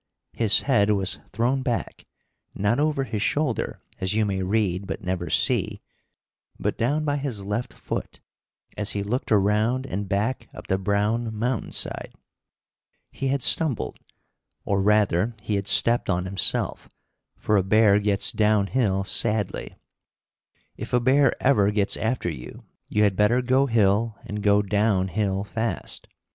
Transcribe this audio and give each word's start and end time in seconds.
His 0.33 0.61
head 0.61 0.89
was 0.89 1.19
thrown 1.31 1.61
back, 1.61 2.07
not 2.55 2.79
over 2.79 3.03
his 3.03 3.21
shoulder, 3.21 3.83
as 3.99 4.15
you 4.15 4.25
may 4.25 4.41
read 4.41 4.87
but 4.87 5.03
never 5.03 5.29
see, 5.29 5.79
but 6.59 6.75
down 6.75 7.05
by 7.05 7.17
his 7.17 7.45
left 7.45 7.71
foot, 7.71 8.19
as 8.75 8.93
he 8.93 9.03
looked 9.03 9.31
around 9.31 9.85
and 9.85 10.09
back 10.09 10.49
up 10.55 10.65
the 10.65 10.79
brown 10.79 11.31
mountain 11.35 11.71
side. 11.71 12.15
He 13.11 13.27
had 13.27 13.43
stumbled, 13.43 13.99
or 14.65 14.81
rather, 14.81 15.35
he 15.39 15.53
had 15.53 15.67
stepped 15.67 16.09
on 16.09 16.25
himself, 16.25 16.89
for 17.37 17.55
a 17.55 17.61
bear 17.61 17.99
gets 17.99 18.31
down 18.31 18.65
hill 18.65 19.03
sadly. 19.03 19.75
If 20.77 20.93
a 20.93 20.99
bear 20.99 21.35
ever 21.39 21.69
gets 21.69 21.95
after 21.95 22.27
you, 22.31 22.63
you 22.89 23.03
had 23.03 23.15
better 23.15 23.43
go 23.43 23.67
hill 23.67 24.17
and 24.25 24.41
go 24.41 24.63
down 24.63 25.09
hill 25.09 25.43
fast. 25.43 26.07